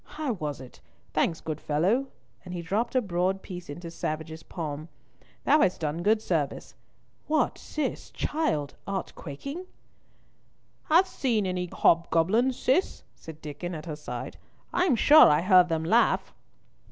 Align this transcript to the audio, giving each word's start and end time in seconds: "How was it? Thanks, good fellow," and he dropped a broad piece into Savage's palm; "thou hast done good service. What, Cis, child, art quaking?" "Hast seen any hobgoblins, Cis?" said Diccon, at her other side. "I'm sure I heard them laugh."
"How 0.17 0.33
was 0.33 0.59
it? 0.59 0.79
Thanks, 1.13 1.41
good 1.41 1.61
fellow," 1.61 2.07
and 2.43 2.55
he 2.55 2.63
dropped 2.63 2.95
a 2.95 3.03
broad 3.03 3.43
piece 3.43 3.69
into 3.69 3.91
Savage's 3.91 4.41
palm; 4.41 4.89
"thou 5.43 5.61
hast 5.61 5.81
done 5.81 6.01
good 6.01 6.23
service. 6.23 6.73
What, 7.27 7.59
Cis, 7.59 8.09
child, 8.09 8.73
art 8.87 9.13
quaking?" 9.13 9.67
"Hast 10.85 11.13
seen 11.19 11.45
any 11.45 11.67
hobgoblins, 11.67 12.57
Cis?" 12.57 13.03
said 13.13 13.43
Diccon, 13.43 13.75
at 13.75 13.85
her 13.85 13.91
other 13.91 13.95
side. 13.95 14.37
"I'm 14.73 14.95
sure 14.95 15.29
I 15.29 15.41
heard 15.41 15.69
them 15.69 15.83
laugh." 15.83 16.33